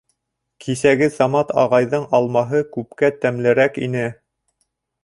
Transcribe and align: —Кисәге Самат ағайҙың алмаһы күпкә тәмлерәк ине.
—Кисәге 0.65 1.09
Самат 1.17 1.53
ағайҙың 1.65 2.09
алмаһы 2.21 2.63
күпкә 2.79 3.13
тәмлерәк 3.23 3.81
ине. 3.91 4.13